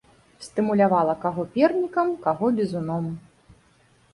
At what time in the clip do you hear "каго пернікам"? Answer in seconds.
1.25-2.07